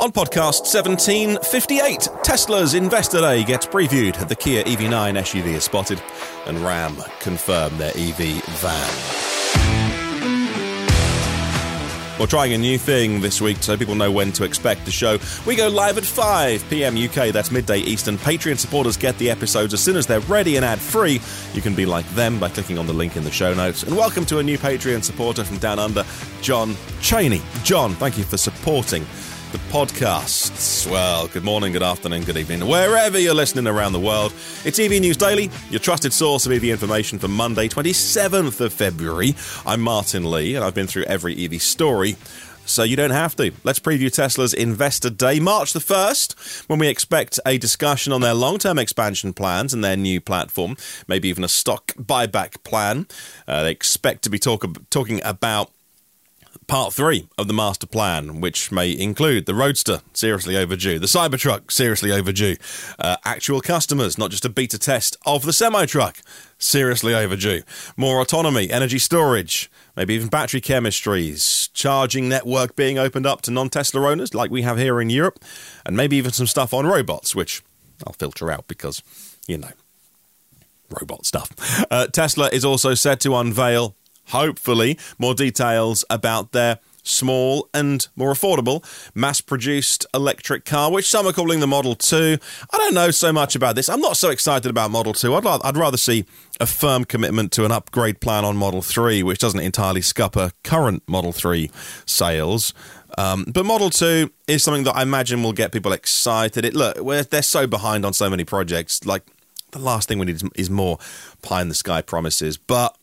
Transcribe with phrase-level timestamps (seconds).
[0.00, 4.28] On podcast 1758, Tesla's Investor Day gets previewed.
[4.28, 6.00] The Kia EV9 SUV is spotted,
[6.46, 9.38] and Ram confirm their EV van.
[12.20, 15.18] We're trying a new thing this week so people know when to expect the show.
[15.44, 18.18] We go live at 5 pm UK, that's midday Eastern.
[18.18, 21.20] Patreon supporters get the episodes as soon as they're ready and ad free.
[21.54, 23.82] You can be like them by clicking on the link in the show notes.
[23.82, 26.04] And welcome to a new Patreon supporter from Down Under,
[26.40, 27.42] John Cheney.
[27.64, 29.04] John, thank you for supporting
[29.52, 30.90] the podcasts.
[30.90, 34.34] Well, good morning, good afternoon, good evening, wherever you're listening around the world.
[34.64, 39.34] It's EV News Daily, your trusted source of EV information for Monday, 27th of February.
[39.64, 42.16] I'm Martyn Lee, and I've been through every EV story.
[42.66, 43.50] So you don't have to.
[43.64, 48.34] Let's preview Tesla's Investor Day, March the 1st, when we expect a discussion on their
[48.34, 53.06] long term expansion plans and their new platform, maybe even a stock buyback plan.
[53.46, 55.70] Uh, they expect to be talk, talking about
[56.68, 61.72] part three of the master plan, which may include the Roadster, seriously overdue, the Cybertruck,
[61.72, 62.56] seriously overdue,
[62.98, 66.18] uh, actual customers, not just a beta test of the semi truck,
[66.58, 67.62] seriously overdue,
[67.96, 73.70] more autonomy, energy storage, maybe even battery chemistries, charging network being opened up to non
[73.70, 75.42] Tesla owners like we have here in Europe,
[75.86, 77.62] and maybe even some stuff on robots, which
[78.06, 79.02] I'll filter out because,
[79.48, 79.72] you know,
[80.90, 81.50] robot stuff.
[81.90, 83.94] Uh, Tesla is also said to unveil
[84.28, 88.84] hopefully, more details about their small and more affordable
[89.14, 92.38] mass produced electric car, which some are calling the Model 2.
[92.72, 93.88] I don't know so much about this.
[93.88, 95.34] I'm not so excited about Model 2.
[95.34, 96.24] I'd, I'd rather see
[96.60, 101.02] a firm commitment to an upgrade plan on Model 3, which doesn't entirely scupper current
[101.06, 101.70] Model 3
[102.06, 102.74] sales.
[103.16, 106.64] Um, but Model 2 is something that I imagine will get people excited.
[106.64, 109.04] It Look, they're so behind on so many projects.
[109.06, 109.22] Like,
[109.72, 110.98] the last thing we need is, is more
[111.42, 112.56] pie in the sky promises.
[112.56, 112.96] But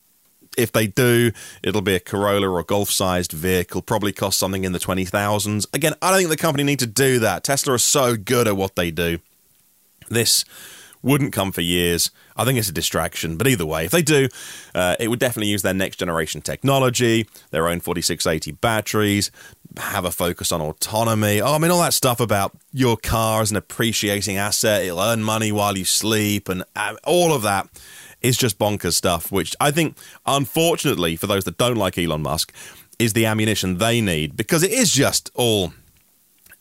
[0.57, 1.31] if they do,
[1.63, 5.65] it'll be a Corolla or Golf sized vehicle, probably cost something in the 20,000s.
[5.73, 7.43] Again, I don't think the company need to do that.
[7.43, 9.19] Tesla are so good at what they do.
[10.09, 10.45] This
[11.05, 12.09] wouldn't come for years.
[12.35, 13.37] I think it's a distraction.
[13.37, 14.27] But either way, if they do,
[14.73, 19.29] uh, it would definitely use their next generation technology, their own 4680 batteries,
[19.77, 21.41] have a focus on autonomy.
[21.41, 24.83] Oh, I mean, all that stuff about your car as an appreciating asset.
[24.83, 27.69] It'll earn money while you sleep and uh, all of that
[28.21, 32.53] is just bonkers stuff, which I think, unfortunately, for those that don't like Elon Musk,
[32.99, 35.73] is the ammunition they need because it is just all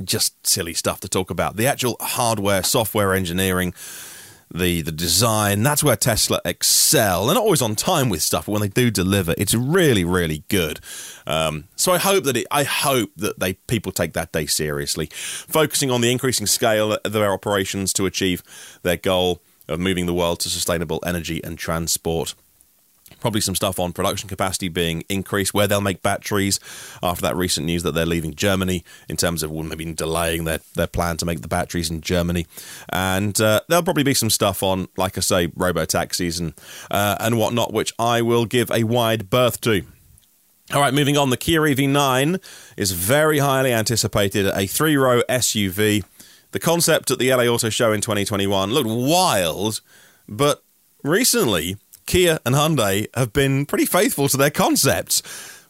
[0.02, 1.56] just silly stuff to talk about.
[1.56, 3.74] The actual hardware, software engineering,
[4.52, 7.26] the the design, that's where Tesla excel.
[7.26, 10.44] They're not always on time with stuff, but when they do deliver, it's really, really
[10.48, 10.80] good.
[11.26, 15.06] Um, so I hope that it, I hope that they people take that day seriously,
[15.12, 18.42] focusing on the increasing scale of their operations to achieve
[18.82, 22.34] their goal of moving the world to sustainable energy and transport.
[23.20, 26.58] Probably some stuff on production capacity being increased, where they'll make batteries
[27.02, 30.86] after that recent news that they're leaving Germany in terms of maybe delaying their, their
[30.86, 32.46] plan to make the batteries in Germany.
[32.90, 36.54] And uh, there'll probably be some stuff on, like I say, robo taxis and,
[36.90, 39.84] uh, and whatnot, which I will give a wide berth to.
[40.72, 41.28] All right, moving on.
[41.28, 42.42] The Kia EV9
[42.78, 46.04] is very highly anticipated, a three row SUV
[46.54, 49.80] the concept at the LA Auto Show in 2021 looked wild,
[50.28, 50.62] but
[51.02, 51.76] recently,
[52.06, 55.20] Kia and Hyundai have been pretty faithful to their concepts.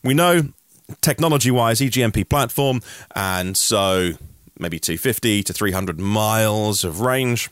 [0.03, 0.49] We know
[1.00, 2.83] technology wise, EGMP platform,
[3.17, 4.12] and so
[4.59, 7.49] maybe 250 to 300 miles of range.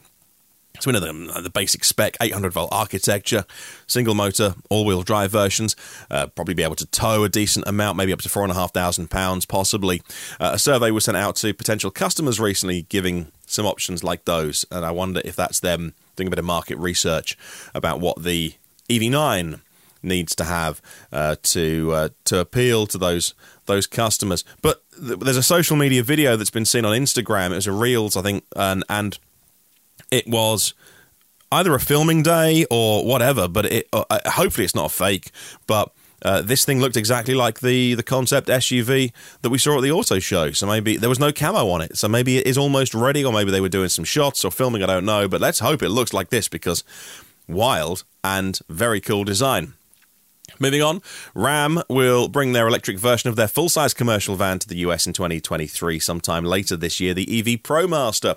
[0.82, 3.44] So we know the, the basic spec, 800 volt architecture,
[3.87, 5.76] single motor, all wheel drive versions.
[6.10, 8.56] Uh, probably be able to tow a decent amount, maybe up to four and a
[8.56, 10.03] half thousand pounds, possibly.
[10.41, 14.65] Uh, a survey was sent out to potential customers recently, giving some options like those,
[14.72, 17.38] and I wonder if that's them doing a bit of market research
[17.76, 18.54] about what the
[18.88, 19.60] EV9
[20.03, 20.82] needs to have
[21.12, 23.34] uh, to uh, to appeal to those
[23.66, 24.44] those customers.
[24.62, 27.53] But th- there's a social media video that's been seen on Instagram.
[27.53, 29.16] It was a reels, I think, and and
[30.12, 30.74] it was
[31.50, 33.48] either a filming day or whatever.
[33.48, 35.32] But it uh, hopefully it's not a fake.
[35.66, 35.90] But
[36.24, 39.90] uh, this thing looked exactly like the the concept SUV that we saw at the
[39.90, 40.52] auto show.
[40.52, 41.96] So maybe there was no camo on it.
[41.98, 44.82] So maybe it is almost ready, or maybe they were doing some shots or filming.
[44.82, 45.26] I don't know.
[45.26, 46.84] But let's hope it looks like this because
[47.48, 49.75] wild and very cool design.
[50.58, 51.02] Moving on,
[51.34, 55.06] Ram will bring their electric version of their full size commercial van to the US
[55.06, 55.99] in 2023.
[55.99, 58.37] Sometime later this year, the EV ProMaster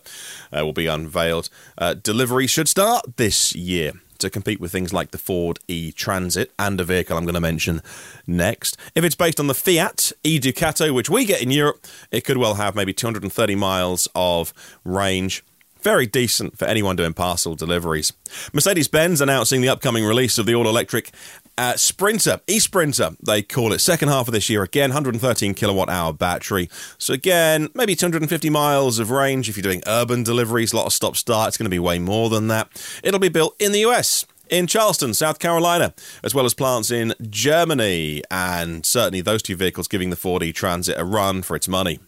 [0.56, 1.50] uh, will be unveiled.
[1.77, 6.51] Uh, delivery should start this year to compete with things like the Ford e Transit
[6.57, 7.81] and a vehicle I'm going to mention
[8.25, 8.77] next.
[8.95, 12.38] If it's based on the Fiat e Ducato, which we get in Europe, it could
[12.38, 14.53] well have maybe 230 miles of
[14.83, 15.44] range
[15.81, 18.12] very decent for anyone doing parcel deliveries.
[18.51, 21.12] Mercedes Benz announcing the upcoming release of the all electric
[21.57, 23.79] Uh, Sprinter, e-Sprinter, they call it.
[23.79, 26.69] Second half of this year, again, 113 kilowatt hour battery.
[26.97, 29.47] So again, maybe 250 miles of range.
[29.47, 31.97] If you're doing urban deliveries, a lot of stop start, it's going to be way
[31.97, 32.69] more than that.
[33.03, 35.93] It'll be built in the US in Charleston, South Carolina,
[36.23, 40.97] as well as plants in Germany, and certainly those two vehicles giving the Ford e-Transit
[40.97, 41.99] a run for its money.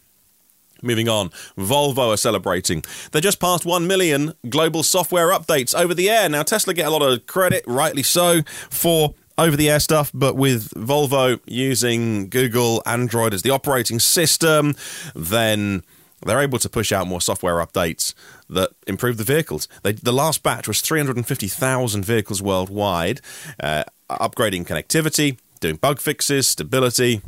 [0.80, 2.84] Moving on, Volvo are celebrating.
[3.10, 6.28] They just passed 1 million global software updates over the air.
[6.28, 10.36] Now, Tesla get a lot of credit, rightly so, for over the air stuff, but
[10.36, 14.74] with Volvo using Google Android as the operating system,
[15.14, 15.84] then
[16.26, 18.12] they're able to push out more software updates
[18.50, 19.68] that improve the vehicles.
[19.84, 23.20] They, the last batch was 350,000 vehicles worldwide,
[23.60, 27.22] uh, upgrading connectivity, doing bug fixes, stability,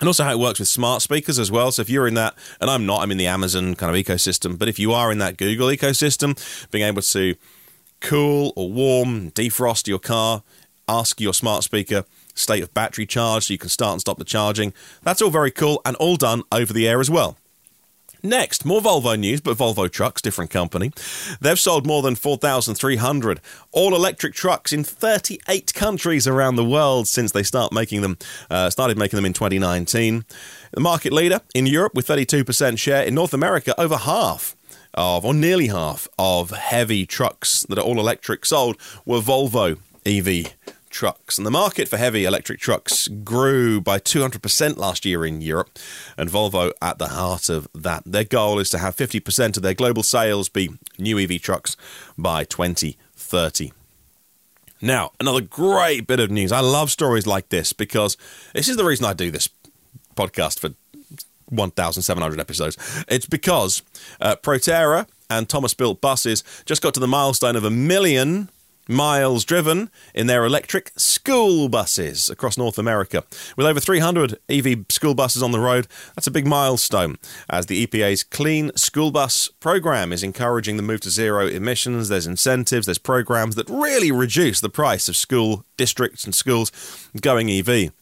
[0.00, 1.70] and also how it works with smart speakers as well.
[1.70, 4.58] So if you're in that, and I'm not, I'm in the Amazon kind of ecosystem,
[4.58, 6.38] but if you are in that Google ecosystem,
[6.70, 7.34] being able to
[8.00, 10.42] cool or warm, defrost your car
[10.88, 12.04] ask your smart speaker
[12.34, 14.72] state of battery charge so you can start and stop the charging.
[15.02, 17.36] That's all very cool and all done over the air as well.
[18.26, 20.92] Next, more Volvo news, but Volvo trucks, different company.
[21.42, 23.38] They've sold more than 4,300
[23.70, 28.16] all electric trucks in 38 countries around the world since they start making them,
[28.48, 30.24] uh, started making them in 2019.
[30.72, 33.02] The market leader in Europe with 32% share.
[33.02, 34.56] In North America, over half
[34.94, 39.76] of, or nearly half, of heavy trucks that are all electric sold were Volvo
[40.06, 40.54] EV
[40.94, 41.36] trucks.
[41.36, 45.78] And the market for heavy electric trucks grew by 200% last year in Europe,
[46.16, 48.04] and Volvo at the heart of that.
[48.06, 51.76] Their goal is to have 50% of their global sales be new EV trucks
[52.16, 53.72] by 2030.
[54.80, 56.52] Now, another great bit of news.
[56.52, 58.16] I love stories like this because
[58.54, 59.48] this is the reason I do this
[60.14, 60.70] podcast for
[61.48, 62.76] 1,700 episodes.
[63.08, 63.82] It's because
[64.20, 68.48] uh, Proterra and Thomas Built Buses just got to the milestone of a million
[68.88, 73.24] miles driven in their electric school buses across North America.
[73.56, 77.16] With over 300 EV school buses on the road, that's a big milestone
[77.48, 82.08] as the EPA's Clean School Bus program is encouraging the move to zero emissions.
[82.08, 86.70] There's incentives, there's programs that really reduce the price of school districts and schools
[87.20, 87.92] going EV.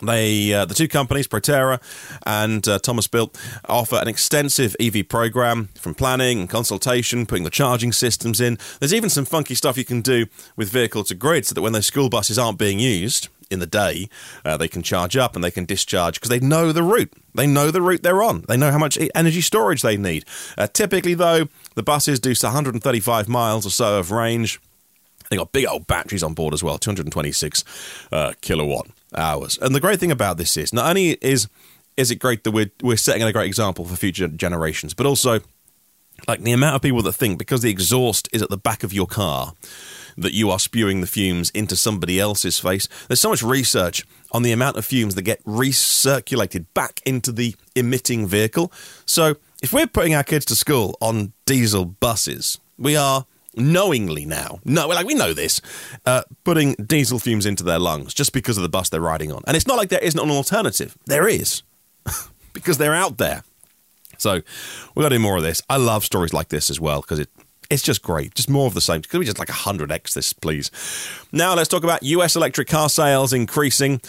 [0.00, 1.80] They, uh, the two companies, Proterra
[2.26, 7.50] and uh, Thomas Built, offer an extensive EV program from planning and consultation, putting the
[7.50, 8.58] charging systems in.
[8.78, 11.72] There's even some funky stuff you can do with vehicle to grid so that when
[11.72, 14.08] those school buses aren't being used in the day,
[14.44, 17.12] uh, they can charge up and they can discharge because they know the route.
[17.34, 18.44] They know the route they're on.
[18.48, 20.24] They know how much energy storage they need.
[20.56, 24.60] Uh, typically, though, the buses do 135 miles or so of range.
[25.30, 27.64] They got big old batteries on board as well, 226
[28.12, 29.58] uh, kilowatt hours.
[29.58, 31.48] And the great thing about this is not only is
[31.96, 35.40] is it great that we're we're setting a great example for future generations, but also
[36.26, 38.92] like the amount of people that think because the exhaust is at the back of
[38.92, 39.54] your car
[40.16, 42.88] that you are spewing the fumes into somebody else's face.
[43.06, 47.54] There's so much research on the amount of fumes that get recirculated back into the
[47.76, 48.72] emitting vehicle.
[49.06, 53.26] So if we're putting our kids to school on diesel buses, we are
[53.56, 55.60] knowingly now, no, like we know this,
[56.06, 59.42] uh, putting diesel fumes into their lungs just because of the bus they're riding on.
[59.46, 60.96] And it's not like there isn't an alternative.
[61.06, 61.62] There is,
[62.52, 63.42] because they're out there.
[64.18, 65.62] So we've got to do more of this.
[65.68, 67.30] I love stories like this as well because it
[67.70, 68.34] it's just great.
[68.34, 69.02] Just more of the same.
[69.02, 70.70] Could we just like 100x this, please?
[71.32, 74.00] Now let's talk about US electric car sales increasing.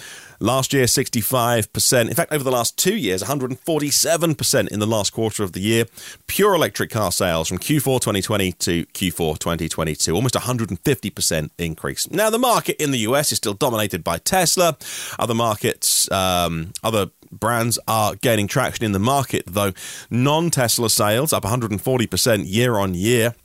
[0.42, 2.08] Last year, 65%.
[2.08, 5.86] In fact, over the last two years, 147% in the last quarter of the year.
[6.28, 10.16] Pure electric car sales from Q4 2020 to Q4 2022.
[10.16, 12.10] Almost 150% increase.
[12.10, 14.78] Now, the market in the US is still dominated by Tesla.
[15.19, 19.74] Other markets, um, other brands are gaining traction in the market, though
[20.10, 23.36] non Tesla sales up 140% year on year.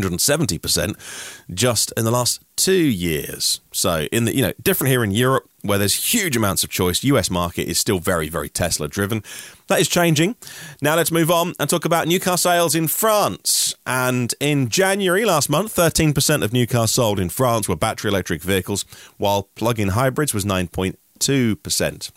[0.00, 0.96] 270%
[1.52, 3.60] just in the last two years.
[3.72, 7.04] So, in the you know, different here in Europe, where there's huge amounts of choice.
[7.04, 9.22] US market is still very, very Tesla driven.
[9.68, 10.36] That is changing.
[10.80, 13.74] Now let's move on and talk about new car sales in France.
[13.86, 18.42] And in January last month, 13% of new cars sold in France were battery electric
[18.42, 18.84] vehicles,
[19.18, 22.10] while plug-in hybrids was 9.2%.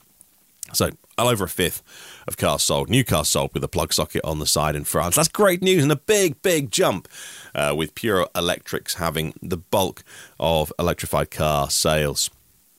[0.76, 1.82] So, over a fifth
[2.28, 5.16] of cars sold, new cars sold with a plug socket on the side in France.
[5.16, 7.08] That's great news and a big, big jump
[7.54, 10.04] uh, with pure electrics having the bulk
[10.40, 12.30] of electrified car sales.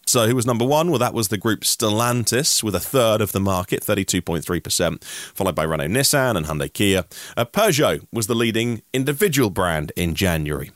[0.09, 0.91] So, who was number one?
[0.91, 5.65] Well, that was the group Stellantis with a third of the market, 32.3%, followed by
[5.65, 7.05] Renault Nissan and Hyundai Kia.
[7.37, 10.71] Uh, Peugeot was the leading individual brand in January.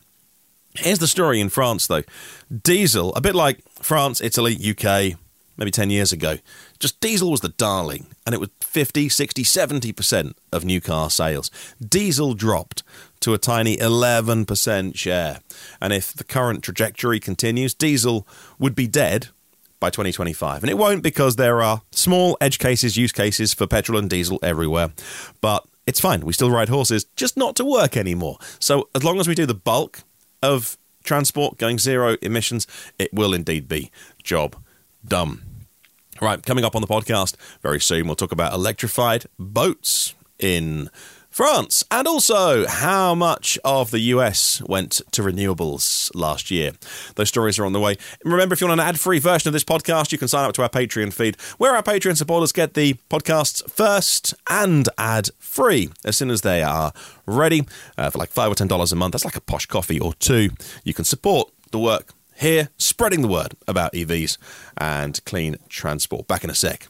[0.74, 2.02] Here's the story in France, though.
[2.50, 5.16] Diesel, a bit like France, Italy, UK,
[5.60, 6.38] maybe 10 years ago,
[6.80, 11.50] just diesel was the darling, and it was 50, 60, 70% of new car sales.
[11.86, 12.82] Diesel dropped
[13.20, 15.40] to a tiny 11% share.
[15.80, 18.26] And if the current trajectory continues, diesel
[18.58, 19.28] would be dead
[19.78, 20.62] by 2025.
[20.62, 24.38] And it won't because there are small edge cases, use cases for petrol and diesel
[24.42, 24.92] everywhere.
[25.40, 26.24] But it's fine.
[26.24, 28.38] We still ride horses, just not to work anymore.
[28.58, 30.02] So as long as we do the bulk
[30.42, 32.66] of transport going zero emissions,
[32.98, 33.90] it will indeed be
[34.22, 34.56] job
[35.06, 35.49] done.
[36.20, 40.90] Right, coming up on the podcast very soon, we'll talk about electrified boats in
[41.30, 46.72] France, and also how much of the US went to renewables last year.
[47.14, 47.96] Those stories are on the way.
[48.22, 50.52] Remember, if you want an ad free version of this podcast, you can sign up
[50.54, 55.88] to our Patreon feed, where our Patreon supporters get the podcasts first and ad free
[56.04, 56.92] as soon as they are
[57.24, 59.12] ready uh, for like five or ten dollars a month.
[59.12, 60.50] That's like a posh coffee or two.
[60.84, 64.38] You can support the work here, spreading the word about EVs
[64.76, 66.26] and clean transport.
[66.26, 66.88] Back in a sec.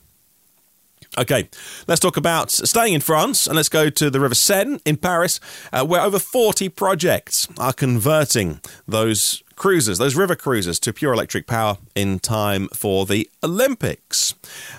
[1.19, 1.49] Okay,
[1.89, 5.41] let's talk about staying in France and let's go to the River Seine in Paris,
[5.73, 11.49] uh, where over 40 projects are converting those cruisers, those river cruisers, to pure electric
[11.49, 14.35] power in time for the Olympics.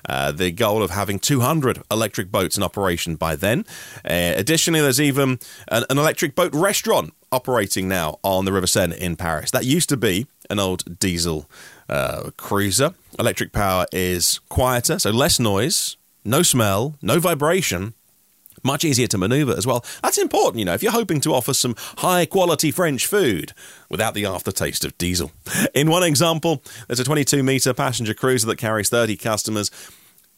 [0.08, 3.66] Uh, the goal of having 200 electric boats in operation by then.
[4.06, 5.38] Uh, additionally, there's even
[5.68, 9.51] an, an electric boat restaurant operating now on the River Seine in Paris.
[9.51, 11.50] That used to be an old diesel
[11.89, 12.93] uh, cruiser.
[13.17, 17.93] Electric power is quieter, so less noise, no smell, no vibration.
[18.63, 19.84] Much easier to maneuver as well.
[20.03, 23.53] That's important, you know, if you're hoping to offer some high quality French food
[23.89, 25.31] without the aftertaste of diesel.
[25.74, 29.72] In one example, there's a 22 metre passenger cruiser that carries 30 customers.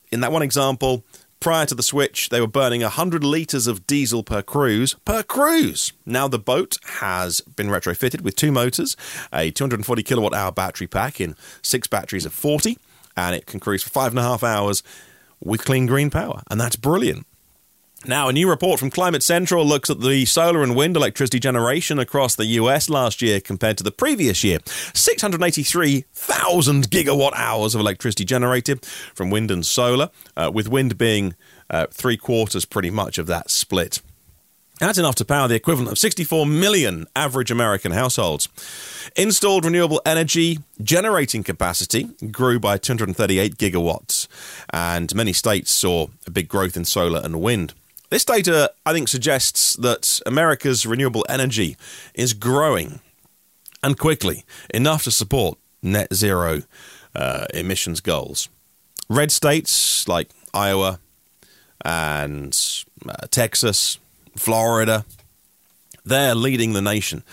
[0.10, 1.04] In that one example,
[1.44, 4.96] prior to the switch, they were burning 100 litres of diesel per cruise.
[5.04, 5.92] Per cruise!
[6.06, 8.96] Now the boat has been retrofitted with two motors,
[9.34, 12.78] a 240 kilowatt hour battery pack in six batteries of 40,
[13.18, 14.84] and it can cruise for five and a half hours
[15.42, 16.44] with clean green power.
[16.50, 17.28] And that's brilliant.
[18.06, 22.00] Now, a new report from Climate Central looks at the solar and wind electricity generation
[22.00, 24.60] across the US last year compared to the previous year.
[24.94, 31.34] 683,000 gigawatt hours of electricity generated from wind and solar, uh, with wind being
[31.70, 34.02] uh, three quarters pretty much of that split.
[34.80, 38.50] That's enough to power the equivalent of 64 million average American households.
[39.16, 44.28] Installed renewable energy generating capacity grew by 238 gigawatts,
[44.74, 47.74] and many states saw a big growth in solar and wind.
[48.14, 51.76] This data, I think, suggests that America's renewable energy
[52.14, 53.00] is growing
[53.82, 56.62] and quickly enough to support net zero
[57.16, 58.50] uh, emissions goals.
[59.10, 61.00] Red states like Iowa
[61.84, 62.56] and
[63.10, 63.98] uh, Texas
[64.38, 65.06] Florida.
[66.06, 67.24] They're leading the nation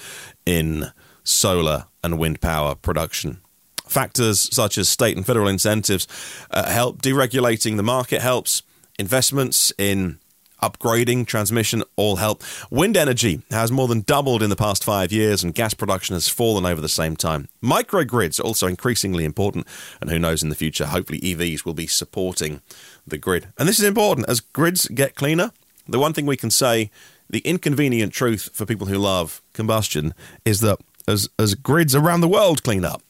[0.46, 3.42] in solar and wind power production.
[3.84, 6.08] Factors such as state and federal incentives
[6.50, 8.62] uh, help deregulating the market, helps
[8.99, 10.18] investments in
[10.62, 12.43] upgrading transmission all help.
[12.71, 16.29] Wind energy has more than doubled in the past five years, and gas production has
[16.29, 17.49] fallen over the same time.
[17.62, 19.67] Microgrids are also increasingly important,
[20.00, 22.62] and who knows in the future, hopefully EVs will be supporting
[23.07, 23.49] the grid.
[23.59, 25.52] And this is important as grids get cleaner
[25.90, 26.90] the one thing we can say,
[27.29, 30.14] the inconvenient truth for people who love combustion,
[30.45, 33.02] is that as, as grids around the world clean up,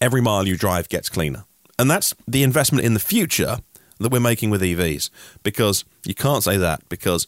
[0.00, 1.44] every mile you drive gets cleaner.
[1.78, 3.58] And that's the investment in the future
[3.98, 5.10] that we're making with EVs.
[5.42, 7.26] Because you can't say that because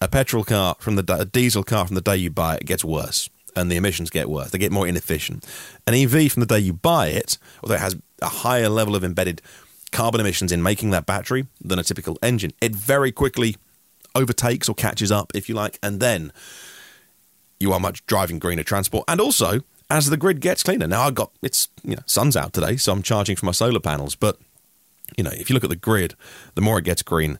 [0.00, 2.84] a petrol car from the a diesel car from the day you buy it gets
[2.84, 4.50] worse and the emissions get worse.
[4.50, 5.44] They get more inefficient.
[5.86, 9.04] An EV from the day you buy it, although it has a higher level of
[9.04, 9.42] embedded
[9.90, 13.56] carbon emissions in making that battery than a typical engine, it very quickly
[14.14, 16.32] overtakes or catches up, if you like, and then
[17.60, 19.04] you are much driving greener transport.
[19.08, 22.52] And also, as the grid gets cleaner, now I've got it's you know sun's out
[22.52, 24.14] today, so I'm charging for my solar panels.
[24.14, 24.38] But
[25.16, 26.14] you know, if you look at the grid,
[26.54, 27.38] the more it gets green,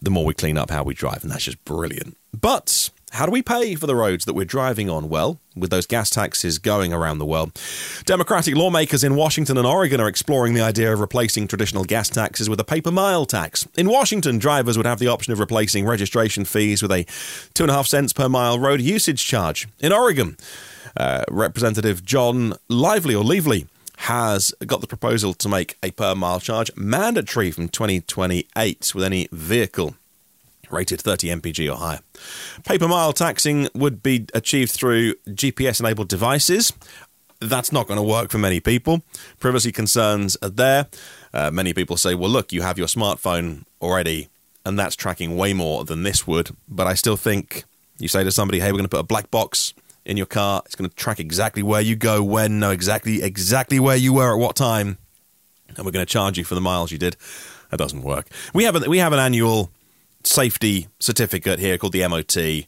[0.00, 2.16] the more we clean up how we drive, and that's just brilliant.
[2.38, 5.08] But how do we pay for the roads that we're driving on?
[5.08, 7.58] Well, with those gas taxes going around the world,
[8.04, 12.48] Democratic lawmakers in Washington and Oregon are exploring the idea of replacing traditional gas taxes
[12.50, 13.66] with a paper mile tax.
[13.76, 17.06] In Washington, drivers would have the option of replacing registration fees with a
[17.54, 19.66] two and a half cents per mile road usage charge.
[19.80, 20.36] In Oregon,
[20.96, 23.66] uh, Representative John Lively or Lively
[24.08, 29.28] has got the proposal to make a per mile charge mandatory from 2028 with any
[29.30, 29.96] vehicle
[30.70, 32.00] rated 30 mpg or higher.
[32.64, 36.72] Paper mile taxing would be achieved through GPS enabled devices.
[37.40, 39.02] That's not going to work for many people.
[39.40, 40.86] Privacy concerns are there.
[41.34, 44.28] Uh, many people say, well, look, you have your smartphone already,
[44.64, 46.50] and that's tracking way more than this would.
[46.66, 47.64] But I still think
[47.98, 49.74] you say to somebody, hey, we're going to put a black box
[50.08, 50.62] in your car.
[50.64, 54.32] It's going to track exactly where you go, when, know exactly exactly where you were
[54.32, 54.98] at what time.
[55.76, 57.16] and we're going to charge you for the miles you did.
[57.70, 58.26] That doesn't work.
[58.54, 59.70] We have a, we have an annual
[60.24, 62.66] safety certificate here called the MOT.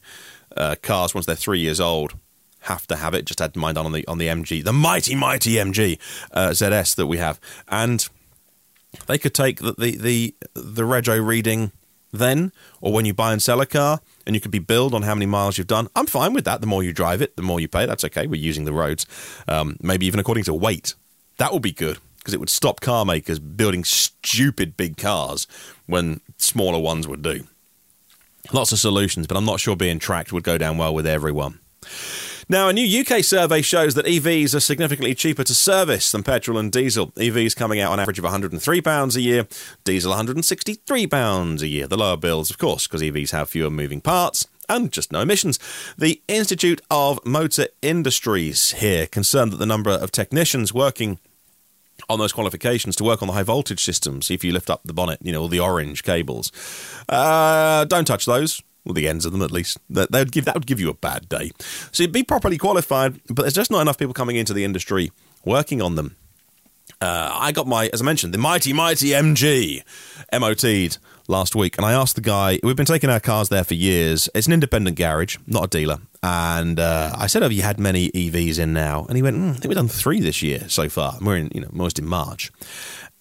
[0.55, 2.13] Uh, cars once they're three years old
[2.61, 3.25] have to have it.
[3.25, 5.97] Just had mine done on the on the MG, the mighty mighty MG
[6.31, 8.07] uh, ZS that we have, and
[9.07, 11.71] they could take the the the, the rego reading
[12.11, 15.01] then, or when you buy and sell a car, and you could be billed on
[15.03, 15.87] how many miles you've done.
[15.95, 16.61] I'm fine with that.
[16.61, 17.85] The more you drive it, the more you pay.
[17.85, 18.27] That's okay.
[18.27, 19.05] We're using the roads,
[19.47, 20.95] um, maybe even according to weight.
[21.37, 25.47] That would be good because it would stop car makers building stupid big cars
[25.87, 27.45] when smaller ones would do.
[28.53, 31.59] Lots of solutions, but I'm not sure being tracked would go down well with everyone.
[32.51, 36.57] Now, a new UK survey shows that EVs are significantly cheaper to service than petrol
[36.57, 37.07] and diesel.
[37.11, 39.47] EVs coming out on average of £103 a year,
[39.85, 41.87] diesel £163 a year.
[41.87, 45.59] The lower bills, of course, because EVs have fewer moving parts and just no emissions.
[45.97, 51.19] The Institute of Motor Industries here concerned that the number of technicians working
[52.09, 54.29] on those qualifications to work on the high voltage systems.
[54.29, 56.51] If you lift up the bonnet, you know, all the orange cables,
[57.07, 58.61] uh, don't touch those.
[58.85, 59.77] Well, the ends of them at least.
[59.89, 61.51] That, would give that would give you a bad day.
[61.91, 65.11] So you'd be properly qualified, but there's just not enough people coming into the industry
[65.45, 66.15] working on them.
[66.99, 69.83] Uh, I got my, as I mentioned, the mighty mighty MG
[70.31, 70.97] MOT'd
[71.27, 72.59] last week, and I asked the guy.
[72.63, 74.29] We've been taking our cars there for years.
[74.35, 75.99] It's an independent garage, not a dealer.
[76.21, 79.49] And uh, I said, "Have you had many EVs in now?" And he went, mm,
[79.49, 81.17] "I think we've done three this year so far.
[81.21, 82.51] We're in, you know, most in March."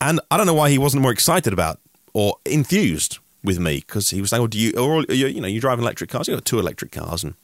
[0.01, 1.79] And I don't know why he wasn't more excited about
[2.13, 5.49] or enthused with me because he was saying, "Oh, do you or you, you know
[5.49, 6.29] you drive electric cars?
[6.29, 7.35] You got two electric cars and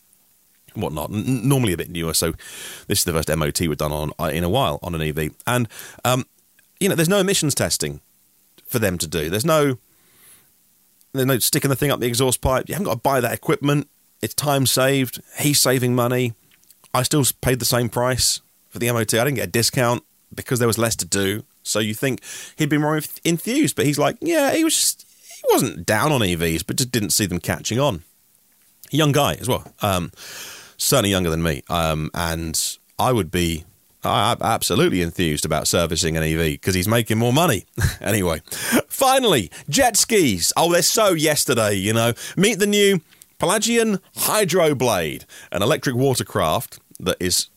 [0.74, 1.10] whatnot.
[1.10, 2.32] N- normally a bit newer, so
[2.86, 5.34] this is the first MOT we've done on uh, in a while on an EV,
[5.46, 5.68] and
[6.04, 6.24] um,
[6.80, 8.00] you know there's no emissions testing
[8.66, 9.30] for them to do.
[9.30, 9.78] There's no
[11.12, 12.68] there's no sticking the thing up the exhaust pipe.
[12.68, 13.88] You haven't got to buy that equipment.
[14.22, 15.22] It's time saved.
[15.38, 16.34] He's saving money.
[16.94, 19.14] I still paid the same price for the MOT.
[19.14, 20.02] I didn't get a discount
[20.34, 21.44] because there was less to do.
[21.62, 22.20] So you think
[22.56, 25.05] he'd be more enthused, but he's like, yeah, he was just,
[25.50, 28.02] wasn't down on EVs, but just didn't see them catching on.
[28.90, 30.12] Young guy as well, um,
[30.76, 33.64] certainly younger than me, um, and I would be
[34.06, 37.64] I'm absolutely enthused about servicing an EV because he's making more money.
[38.00, 38.40] anyway,
[38.88, 40.52] finally, jet skis.
[40.56, 42.12] Oh, they're so yesterday, you know.
[42.36, 43.00] Meet the new
[43.38, 47.49] Pelagian Hydroblade, an electric watercraft that is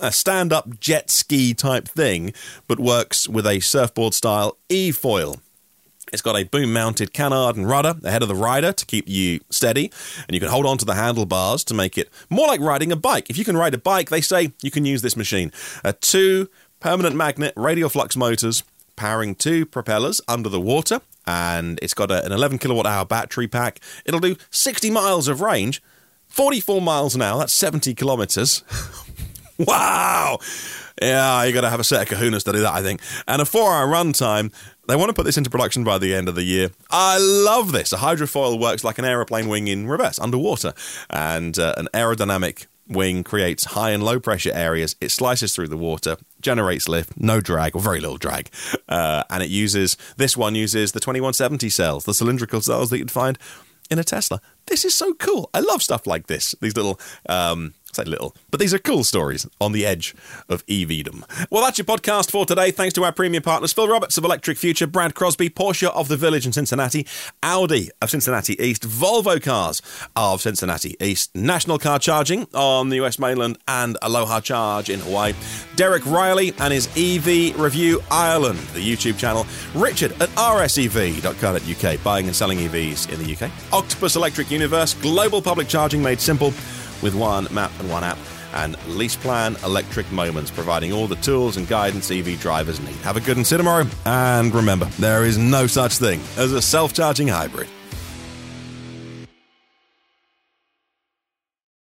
[0.00, 2.32] a stand up jet ski type thing,
[2.68, 5.40] but works with a surfboard style e foil.
[6.12, 9.40] It's got a boom mounted canard and rudder ahead of the rider to keep you
[9.50, 9.90] steady,
[10.26, 12.96] and you can hold on to the handlebars to make it more like riding a
[12.96, 13.30] bike.
[13.30, 15.50] If you can ride a bike, they say you can use this machine.
[15.84, 16.48] Uh, two
[16.80, 18.62] permanent magnet radial flux motors
[18.96, 23.48] powering two propellers under the water, and it's got a, an 11 kilowatt hour battery
[23.48, 23.80] pack.
[24.04, 25.82] It'll do 60 miles of range,
[26.28, 28.62] 44 miles an hour, that's 70 kilometers.
[29.66, 30.38] wow!
[31.00, 33.00] Yeah, you got to have a set of kahunas to do that, I think.
[33.26, 34.52] And a four hour run time.
[34.86, 36.70] They want to put this into production by the end of the year.
[36.90, 37.92] I love this.
[37.94, 40.74] A hydrofoil works like an aeroplane wing in reverse, underwater.
[41.08, 44.96] And uh, an aerodynamic wing creates high and low pressure areas.
[45.00, 48.50] It slices through the water, generates lift, no drag or very little drag,
[48.88, 53.10] uh, and it uses this one uses the 2170 cells, the cylindrical cells that you'd
[53.10, 53.38] find
[53.90, 54.40] in a Tesla.
[54.66, 55.50] This is so cool.
[55.54, 56.54] I love stuff like this.
[56.60, 60.14] These little um, say little, but these are cool stories on the edge
[60.48, 61.24] of EVdom.
[61.50, 62.70] Well, that's your podcast for today.
[62.70, 66.16] Thanks to our premium partners Phil Roberts of Electric Future, Brad Crosby, Porsche of the
[66.16, 67.06] Village in Cincinnati,
[67.42, 69.82] Audi of Cincinnati East, Volvo Cars
[70.16, 75.34] of Cincinnati East, National Car Charging on the US mainland, and Aloha Charge in Hawaii,
[75.76, 82.36] Derek Riley and his EV Review Ireland, the YouTube channel, Richard at rsev.co.uk, buying and
[82.36, 86.52] selling EVs in the UK, Octopus Electroverse, global public charging made simple
[87.04, 88.18] with one map and one app,
[88.54, 92.96] and LeasePlan Electric Moments, providing all the tools and guidance EV drivers need.
[92.96, 96.92] Have a good see tomorrow, and remember, there is no such thing as a self
[96.92, 97.68] charging hybrid.